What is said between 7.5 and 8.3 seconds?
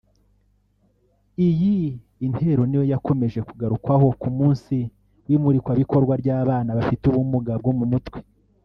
bwo mutwe